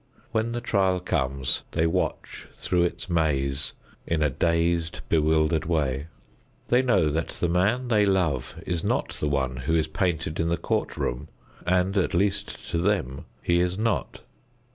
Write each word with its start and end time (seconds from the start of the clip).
When 0.31 0.51
the 0.51 0.61
trial 0.61 0.99
comes, 0.99 1.61
they 1.73 1.85
watch 1.85 2.47
through 2.53 2.85
its 2.85 3.07
maze 3.07 3.73
in 4.07 4.23
a 4.23 4.31
dazed, 4.31 5.01
bewildered 5.09 5.65
way. 5.65 6.07
They 6.69 6.81
know 6.81 7.09
that 7.11 7.27
the 7.37 7.47
man 7.47 7.87
they 7.89 8.07
love 8.07 8.55
is 8.65 8.83
not 8.83 9.09
the 9.09 9.29
one 9.29 9.57
who 9.57 9.75
is 9.75 9.85
painted 9.87 10.39
in 10.39 10.49
the 10.49 10.57
court 10.57 10.97
room, 10.97 11.27
and 11.67 11.95
at 11.97 12.15
least 12.15 12.67
to 12.71 12.79
them 12.79 13.25
he 13.43 13.59
is 13.59 13.77
not. 13.77 14.21